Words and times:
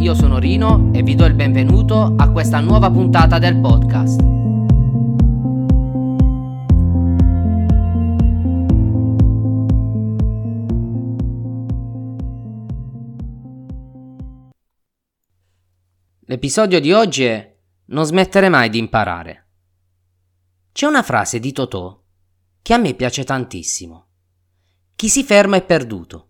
io 0.00 0.14
sono 0.14 0.38
Rino 0.38 0.90
e 0.94 1.02
vi 1.02 1.14
do 1.14 1.26
il 1.26 1.34
benvenuto 1.34 2.14
a 2.16 2.30
questa 2.30 2.58
nuova 2.60 2.90
puntata 2.90 3.38
del 3.38 3.60
podcast. 3.60 4.18
L'episodio 16.20 16.80
di 16.80 16.92
oggi 16.92 17.24
è 17.24 17.58
Non 17.86 18.06
smettere 18.06 18.48
mai 18.48 18.70
di 18.70 18.78
imparare. 18.78 19.48
C'è 20.72 20.86
una 20.86 21.02
frase 21.02 21.38
di 21.38 21.52
Totò 21.52 22.02
che 22.62 22.72
a 22.72 22.78
me 22.78 22.94
piace 22.94 23.24
tantissimo. 23.24 24.06
Chi 24.96 25.10
si 25.10 25.22
ferma 25.24 25.56
è 25.56 25.62
perduto. 25.62 26.28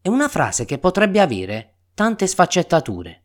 È 0.00 0.08
una 0.08 0.26
frase 0.26 0.64
che 0.64 0.78
potrebbe 0.78 1.20
avere 1.20 1.75
tante 1.96 2.26
sfaccettature, 2.26 3.24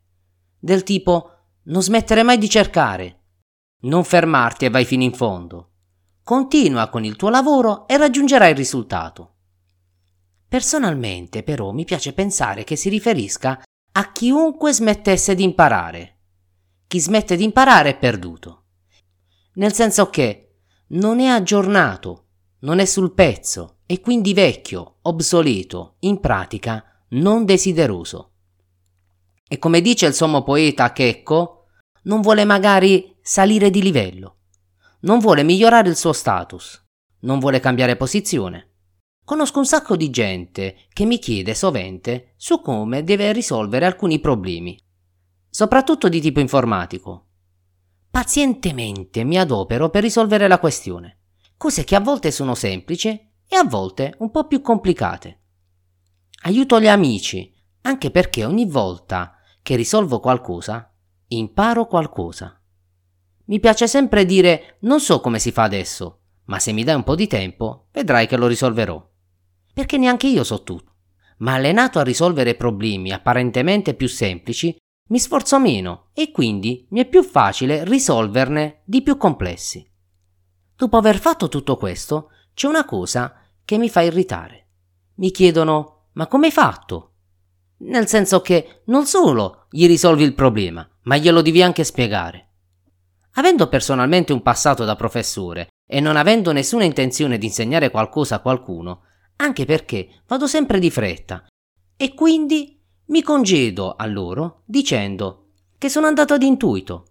del 0.57 0.83
tipo 0.83 1.31
non 1.63 1.83
smettere 1.83 2.23
mai 2.23 2.37
di 2.37 2.47
cercare, 2.47 3.19
non 3.81 4.05
fermarti 4.05 4.63
e 4.63 4.69
vai 4.69 4.85
fino 4.85 5.03
in 5.03 5.11
fondo, 5.11 5.71
continua 6.23 6.87
con 6.87 7.03
il 7.03 7.17
tuo 7.17 7.27
lavoro 7.27 7.85
e 7.85 7.97
raggiungerai 7.97 8.51
il 8.51 8.55
risultato. 8.55 9.33
Personalmente 10.47 11.43
però 11.43 11.71
mi 11.71 11.83
piace 11.83 12.13
pensare 12.13 12.63
che 12.63 12.77
si 12.77 12.87
riferisca 12.87 13.61
a 13.91 14.11
chiunque 14.13 14.71
smettesse 14.71 15.35
di 15.35 15.43
imparare. 15.43 16.19
Chi 16.87 17.01
smette 17.01 17.35
di 17.35 17.43
imparare 17.43 17.89
è 17.89 17.97
perduto. 17.97 18.67
Nel 19.55 19.73
senso 19.73 20.09
che 20.09 20.59
non 20.91 21.19
è 21.19 21.25
aggiornato, 21.25 22.27
non 22.59 22.79
è 22.79 22.85
sul 22.85 23.13
pezzo 23.13 23.79
e 23.85 23.99
quindi 23.99 24.33
vecchio, 24.33 24.99
obsoleto, 25.01 25.97
in 25.99 26.21
pratica 26.21 26.85
non 27.09 27.43
desideroso. 27.43 28.30
E 29.51 29.59
come 29.59 29.81
dice 29.81 30.05
il 30.05 30.13
sommo 30.13 30.43
poeta 30.43 30.93
Checco, 30.93 31.65
non 32.03 32.21
vuole 32.21 32.45
magari 32.45 33.17
salire 33.21 33.69
di 33.69 33.81
livello, 33.81 34.37
non 35.01 35.19
vuole 35.19 35.43
migliorare 35.43 35.89
il 35.89 35.97
suo 35.97 36.13
status, 36.13 36.81
non 37.23 37.37
vuole 37.39 37.59
cambiare 37.59 37.97
posizione. 37.97 38.75
Conosco 39.25 39.59
un 39.59 39.65
sacco 39.65 39.97
di 39.97 40.09
gente 40.09 40.87
che 40.93 41.03
mi 41.03 41.19
chiede 41.19 41.53
sovente 41.53 42.33
su 42.37 42.61
come 42.61 43.03
deve 43.03 43.33
risolvere 43.33 43.85
alcuni 43.85 44.21
problemi, 44.21 44.81
soprattutto 45.49 46.07
di 46.07 46.21
tipo 46.21 46.39
informatico. 46.39 47.27
Pazientemente 48.09 49.25
mi 49.25 49.37
adopero 49.37 49.89
per 49.89 50.03
risolvere 50.03 50.47
la 50.47 50.59
questione, 50.59 51.23
cose 51.57 51.83
che 51.83 51.97
a 51.97 51.99
volte 51.99 52.31
sono 52.31 52.55
semplici 52.55 53.09
e 53.09 53.55
a 53.57 53.65
volte 53.65 54.15
un 54.19 54.31
po' 54.31 54.47
più 54.47 54.61
complicate. 54.61 55.41
Aiuto 56.43 56.79
gli 56.79 56.87
amici, 56.87 57.53
anche 57.81 58.11
perché 58.11 58.45
ogni 58.45 58.65
volta 58.65 59.35
che 59.61 59.75
risolvo 59.75 60.19
qualcosa, 60.19 60.93
imparo 61.27 61.87
qualcosa. 61.87 62.61
Mi 63.45 63.59
piace 63.59 63.87
sempre 63.87 64.25
dire 64.25 64.77
non 64.81 64.99
so 64.99 65.19
come 65.19 65.39
si 65.39 65.51
fa 65.51 65.63
adesso, 65.63 66.19
ma 66.45 66.59
se 66.59 66.71
mi 66.71 66.83
dai 66.83 66.95
un 66.95 67.03
po' 67.03 67.15
di 67.15 67.27
tempo, 67.27 67.87
vedrai 67.91 68.27
che 68.27 68.37
lo 68.37 68.47
risolverò. 68.47 69.09
Perché 69.73 69.97
neanche 69.97 70.27
io 70.27 70.43
so 70.43 70.63
tutto. 70.63 70.89
Ma 71.37 71.53
allenato 71.53 71.99
a 71.99 72.03
risolvere 72.03 72.55
problemi 72.55 73.11
apparentemente 73.11 73.93
più 73.93 74.07
semplici, 74.07 74.75
mi 75.07 75.19
sforzo 75.19 75.59
meno 75.59 76.09
e 76.13 76.31
quindi 76.31 76.87
mi 76.91 77.01
è 77.01 77.05
più 77.07 77.23
facile 77.23 77.83
risolverne 77.83 78.81
di 78.85 79.01
più 79.01 79.17
complessi. 79.17 79.89
Dopo 80.75 80.97
aver 80.97 81.19
fatto 81.19 81.49
tutto 81.49 81.77
questo, 81.77 82.29
c'è 82.53 82.67
una 82.67 82.85
cosa 82.85 83.35
che 83.65 83.77
mi 83.77 83.89
fa 83.89 84.01
irritare. 84.01 84.67
Mi 85.15 85.31
chiedono 85.31 86.01
ma 86.13 86.27
come 86.27 86.47
hai 86.47 86.51
fatto? 86.51 87.10
Nel 87.83 88.07
senso 88.07 88.41
che 88.41 88.81
non 88.85 89.05
solo 89.05 89.65
gli 89.69 89.87
risolvi 89.87 90.23
il 90.23 90.33
problema, 90.33 90.87
ma 91.03 91.17
glielo 91.17 91.41
devi 91.41 91.61
anche 91.63 91.83
spiegare. 91.83 92.49
Avendo 93.35 93.67
personalmente 93.69 94.33
un 94.33 94.41
passato 94.41 94.85
da 94.85 94.95
professore 94.95 95.69
e 95.85 95.99
non 95.99 96.15
avendo 96.15 96.51
nessuna 96.51 96.83
intenzione 96.83 97.37
di 97.37 97.45
insegnare 97.45 97.89
qualcosa 97.89 98.35
a 98.35 98.39
qualcuno, 98.39 99.03
anche 99.37 99.65
perché 99.65 100.21
vado 100.27 100.47
sempre 100.47 100.79
di 100.79 100.91
fretta, 100.91 101.45
e 101.97 102.13
quindi 102.13 102.79
mi 103.07 103.21
congedo 103.21 103.95
a 103.95 104.05
loro 104.05 104.63
dicendo 104.65 105.47
che 105.77 105.89
sono 105.89 106.07
andato 106.07 106.33
ad 106.33 106.43
intuito. 106.43 107.07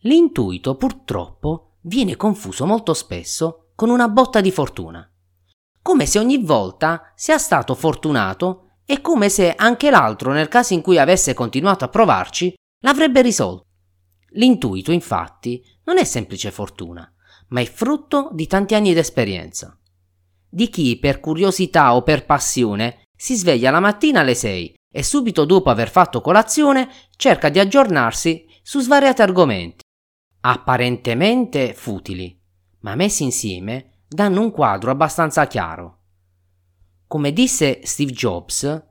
L'intuito 0.00 0.76
purtroppo 0.76 1.76
viene 1.82 2.16
confuso 2.16 2.66
molto 2.66 2.92
spesso 2.92 3.70
con 3.74 3.88
una 3.88 4.08
botta 4.08 4.40
di 4.40 4.50
fortuna 4.50 5.08
come 5.84 6.06
se 6.06 6.18
ogni 6.18 6.42
volta 6.42 7.12
sia 7.14 7.36
stato 7.36 7.74
fortunato 7.74 8.70
e 8.86 9.00
come 9.00 9.28
se 9.28 9.54
anche 9.54 9.90
l'altro, 9.90 10.32
nel 10.32 10.48
caso 10.48 10.74
in 10.74 10.82
cui 10.82 10.98
avesse 10.98 11.34
continuato 11.34 11.84
a 11.84 11.88
provarci, 11.88 12.54
l'avrebbe 12.80 13.22
risolto. 13.22 13.66
L'intuito, 14.30 14.92
infatti, 14.92 15.64
non 15.84 15.98
è 15.98 16.04
semplice 16.04 16.50
fortuna, 16.50 17.10
ma 17.48 17.60
è 17.60 17.64
frutto 17.64 18.30
di 18.32 18.46
tanti 18.46 18.74
anni 18.74 18.92
d'esperienza. 18.92 19.78
Di 20.48 20.68
chi, 20.68 20.98
per 20.98 21.20
curiosità 21.20 21.94
o 21.94 22.02
per 22.02 22.26
passione, 22.26 23.04
si 23.16 23.36
sveglia 23.36 23.70
la 23.70 23.80
mattina 23.80 24.20
alle 24.20 24.34
6 24.34 24.74
e 24.92 25.02
subito 25.02 25.44
dopo 25.44 25.70
aver 25.70 25.90
fatto 25.90 26.20
colazione 26.20 26.88
cerca 27.16 27.48
di 27.48 27.58
aggiornarsi 27.58 28.46
su 28.62 28.80
svariati 28.80 29.22
argomenti, 29.22 29.82
apparentemente 30.40 31.74
futili, 31.74 32.38
ma 32.80 32.94
messi 32.94 33.22
insieme 33.22 34.02
danno 34.08 34.40
un 34.40 34.50
quadro 34.50 34.90
abbastanza 34.90 35.46
chiaro. 35.46 36.03
Come 37.06 37.32
disse 37.32 37.80
Steve 37.84 38.12
Jobs, 38.12 38.86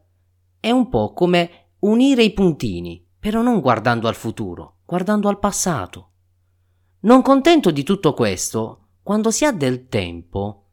è 0.60 0.72
un 0.72 0.90
po' 0.90 1.14
come 1.14 1.72
unire 1.80 2.24
i 2.24 2.32
puntini, 2.32 3.06
però 3.20 3.42
non 3.42 3.60
guardando 3.60 4.08
al 4.08 4.16
futuro, 4.16 4.78
guardando 4.86 5.28
al 5.28 5.40
passato. 5.40 6.12
Non 7.02 7.22
contento 7.22 7.72
di 7.72 7.84
tutto 7.84 8.14
questo, 8.14 8.88
quando 9.04 9.32
si 9.32 9.44
ha 9.44 9.52
del 9.52 9.88
tempo, 9.88 10.70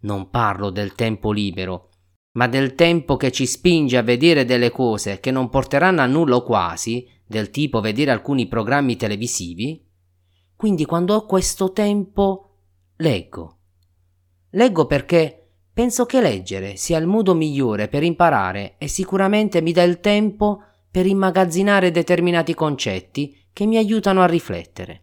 non 0.00 0.30
parlo 0.30 0.70
del 0.70 0.94
tempo 0.94 1.32
libero, 1.32 1.90
ma 2.32 2.48
del 2.48 2.74
tempo 2.74 3.16
che 3.16 3.30
ci 3.32 3.46
spinge 3.46 3.96
a 3.96 4.02
vedere 4.02 4.44
delle 4.44 4.70
cose 4.70 5.20
che 5.20 5.30
non 5.30 5.48
porteranno 5.50 6.00
a 6.00 6.06
nulla 6.06 6.36
o 6.36 6.42
quasi, 6.42 7.06
del 7.26 7.50
tipo 7.50 7.80
vedere 7.80 8.10
alcuni 8.10 8.46
programmi 8.46 8.96
televisivi, 8.96 9.84
quindi 10.54 10.84
quando 10.84 11.14
ho 11.14 11.26
questo 11.26 11.72
tempo 11.72 12.58
leggo. 12.96 13.58
Leggo 14.50 14.86
perché 14.86 15.45
penso 15.76 16.06
che 16.06 16.22
leggere 16.22 16.76
sia 16.76 16.96
il 16.96 17.06
modo 17.06 17.34
migliore 17.34 17.88
per 17.88 18.02
imparare 18.02 18.76
e 18.78 18.88
sicuramente 18.88 19.60
mi 19.60 19.72
dà 19.72 19.82
il 19.82 20.00
tempo 20.00 20.62
per 20.90 21.04
immagazzinare 21.04 21.90
determinati 21.90 22.54
concetti 22.54 23.48
che 23.52 23.66
mi 23.66 23.76
aiutano 23.76 24.22
a 24.22 24.26
riflettere. 24.26 25.02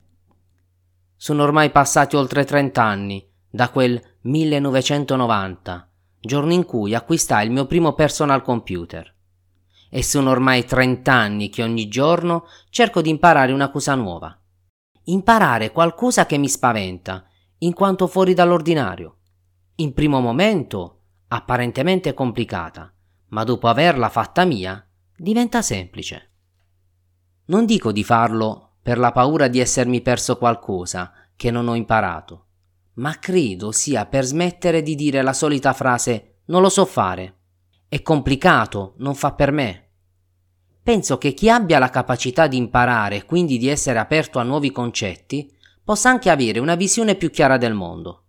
Sono 1.16 1.44
ormai 1.44 1.70
passati 1.70 2.16
oltre 2.16 2.44
30 2.44 2.82
anni 2.82 3.24
da 3.48 3.70
quel 3.70 4.02
1990, 4.22 5.92
giorno 6.20 6.54
in 6.54 6.66
cui 6.66 6.96
acquistai 6.96 7.46
il 7.46 7.52
mio 7.52 7.68
primo 7.68 7.94
personal 7.94 8.42
computer. 8.42 9.14
E 9.92 10.02
sono 10.02 10.32
ormai 10.32 10.66
30 10.66 11.14
anni 11.14 11.50
che 11.50 11.62
ogni 11.62 11.88
giorno 11.88 12.46
cerco 12.72 13.04
di 13.04 13.12
imparare 13.12 13.52
una 13.52 13.70
cosa 13.70 13.94
nuova. 13.94 14.36
Imparare 15.04 15.72
qualcosa 15.72 16.26
che 16.26 16.40
mi 16.40 16.50
spaventa, 16.50 17.28
in 17.60 17.74
quanto 17.74 18.08
fuori 18.08 18.34
dall'ordinario 18.34 19.18
in 19.76 19.94
primo 19.94 20.20
momento 20.20 21.00
apparentemente 21.30 22.14
complicata, 22.14 22.94
ma 23.30 23.44
dopo 23.44 23.68
averla 23.68 24.10
fatta 24.10 24.46
mia 24.46 24.86
diventa 25.18 25.64
semplice. 25.64 26.30
Non 27.46 27.66
dico 27.66 27.92
di 27.92 28.04
farlo 28.04 28.76
per 28.84 29.00
la 29.00 29.12
paura 29.12 29.48
di 29.48 29.60
essermi 29.60 30.02
perso 30.02 30.38
qualcosa 30.38 31.12
che 31.36 31.50
non 31.50 31.68
ho 31.68 31.74
imparato, 31.74 32.46
ma 32.96 33.18
credo 33.18 33.72
sia 33.72 34.06
per 34.06 34.26
smettere 34.26 34.84
di 34.84 34.94
dire 34.94 35.24
la 35.24 35.34
solita 35.34 35.74
frase 35.74 36.42
non 36.46 36.62
lo 36.62 36.70
so 36.70 36.86
fare, 36.86 37.38
è 37.88 38.02
complicato, 38.04 38.94
non 38.98 39.16
fa 39.16 39.34
per 39.34 39.52
me. 39.52 39.88
Penso 40.84 41.18
che 41.18 41.34
chi 41.34 41.50
abbia 41.50 41.80
la 41.80 41.90
capacità 41.90 42.46
di 42.46 42.58
imparare 42.58 43.16
e 43.16 43.26
quindi 43.26 43.58
di 43.58 43.70
essere 43.70 43.98
aperto 43.98 44.38
a 44.38 44.44
nuovi 44.44 44.72
concetti 44.72 45.52
possa 45.84 46.10
anche 46.10 46.30
avere 46.30 46.60
una 46.60 46.76
visione 46.76 47.16
più 47.16 47.32
chiara 47.32 47.58
del 47.58 47.74
mondo 47.74 48.23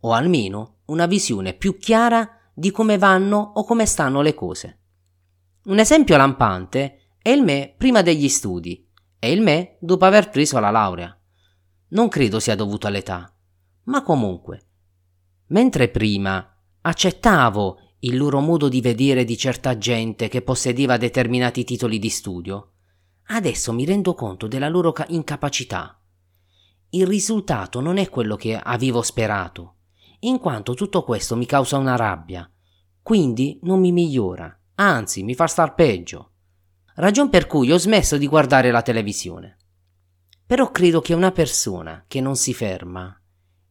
o 0.00 0.12
almeno 0.12 0.78
una 0.86 1.06
visione 1.06 1.54
più 1.54 1.78
chiara 1.78 2.28
di 2.54 2.70
come 2.70 2.96
vanno 2.98 3.52
o 3.54 3.64
come 3.64 3.86
stanno 3.86 4.22
le 4.22 4.34
cose. 4.34 4.78
Un 5.64 5.78
esempio 5.78 6.16
lampante 6.16 7.10
è 7.20 7.30
il 7.30 7.42
me 7.42 7.74
prima 7.76 8.02
degli 8.02 8.28
studi 8.28 8.88
e 9.18 9.32
il 9.32 9.42
me 9.42 9.76
dopo 9.80 10.04
aver 10.04 10.30
preso 10.30 10.58
la 10.58 10.70
laurea. 10.70 11.18
Non 11.88 12.08
credo 12.08 12.40
sia 12.40 12.54
dovuto 12.54 12.86
all'età, 12.86 13.32
ma 13.84 14.02
comunque. 14.02 14.64
Mentre 15.48 15.88
prima 15.88 16.56
accettavo 16.80 17.78
il 18.00 18.16
loro 18.16 18.40
modo 18.40 18.68
di 18.68 18.80
vedere 18.80 19.24
di 19.24 19.36
certa 19.36 19.76
gente 19.76 20.28
che 20.28 20.42
possedeva 20.42 20.96
determinati 20.96 21.64
titoli 21.64 21.98
di 21.98 22.08
studio, 22.08 22.72
adesso 23.26 23.72
mi 23.72 23.84
rendo 23.84 24.14
conto 24.14 24.46
della 24.46 24.68
loro 24.68 24.94
incapacità. 25.08 26.00
Il 26.90 27.06
risultato 27.06 27.80
non 27.80 27.98
è 27.98 28.08
quello 28.08 28.36
che 28.36 28.56
avevo 28.56 29.02
sperato 29.02 29.75
in 30.26 30.38
quanto 30.38 30.74
tutto 30.74 31.02
questo 31.02 31.36
mi 31.36 31.46
causa 31.46 31.78
una 31.78 31.96
rabbia, 31.96 32.48
quindi 33.02 33.58
non 33.62 33.80
mi 33.80 33.92
migliora, 33.92 34.56
anzi 34.76 35.22
mi 35.22 35.34
fa 35.34 35.46
star 35.46 35.74
peggio. 35.74 36.32
ragion 36.96 37.28
per 37.28 37.46
cui 37.46 37.70
ho 37.70 37.78
smesso 37.78 38.16
di 38.16 38.26
guardare 38.26 38.70
la 38.70 38.82
televisione. 38.82 39.56
Però 40.46 40.70
credo 40.70 41.00
che 41.00 41.14
una 41.14 41.30
persona 41.30 42.04
che 42.08 42.20
non 42.20 42.36
si 42.36 42.54
ferma, 42.54 43.14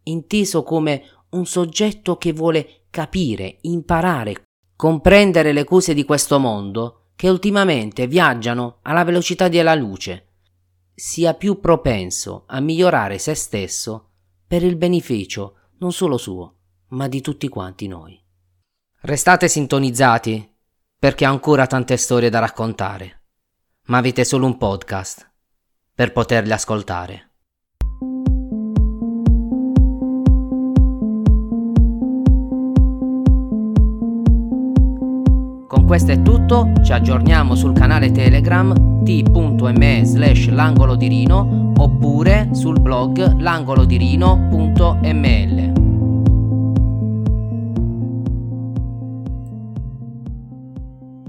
inteso 0.04 0.64
come 0.64 1.04
un 1.32 1.46
soggetto 1.46 2.18
che 2.18 2.32
vuole 2.32 2.86
capire, 2.90 3.58
imparare, 3.62 4.44
comprendere 4.76 5.52
le 5.52 5.64
cose 5.64 5.94
di 5.94 6.06
questo 6.06 6.40
mondo, 6.40 7.08
che 7.16 7.30
ultimamente 7.30 8.08
viaggiano 8.08 8.80
alla 8.84 9.04
velocità 9.04 9.48
della 9.48 9.76
luce, 9.76 10.28
sia 10.94 11.34
più 11.34 11.60
propenso 11.60 12.44
a 12.48 12.60
migliorare 12.60 13.18
se 13.18 13.34
stesso 13.36 14.12
per 14.48 14.64
il 14.64 14.78
beneficio 14.78 15.56
non 15.78 15.92
solo 15.92 16.18
suo, 16.18 16.56
ma 16.90 17.08
di 17.08 17.22
tutti 17.22 17.48
quanti 17.48 17.88
noi. 17.88 18.22
Restate 19.02 19.48
sintonizzati 19.48 20.54
perché 20.98 21.28
ho 21.28 21.30
ancora 21.30 21.68
tante 21.68 21.98
storie 21.98 22.30
da 22.30 22.40
raccontare, 22.40 23.24
ma 23.88 23.98
avete 23.98 24.24
solo 24.24 24.46
un 24.46 24.58
podcast 24.58 25.32
per 25.94 26.12
poterle 26.12 26.54
ascoltare. 26.54 27.35
Questo 35.86 36.12
è 36.12 36.22
tutto, 36.24 36.72
ci 36.84 36.94
aggiorniamo 36.94 37.54
sul 37.54 37.74
canale 37.74 38.12
Telegram 38.12 38.74
t.me 39.04 40.02
slash 40.04 40.50
l'angolo 40.50 40.96
di 40.96 41.08
Rino 41.08 41.74
oppure 41.78 42.50
sul 42.54 42.80
blog 42.80 43.40
langolodirino.ml. 43.40 45.75